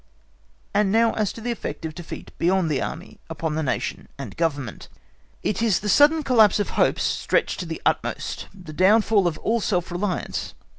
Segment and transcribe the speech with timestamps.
[0.73, 4.35] And now as to the effect of defeat beyond the Army, upon the Nation and
[4.35, 4.87] Government!
[5.43, 9.61] It is the sudden collapse of hopes stretched to the utmost, the downfall of all
[9.61, 10.55] self reliance.